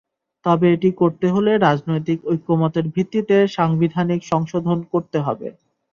[0.45, 5.47] তবে এটি করতে হলে রাজনৈতিক ঐকমত্যের ভিত্তিতে সংবিধান সংশোধন করতে হবে।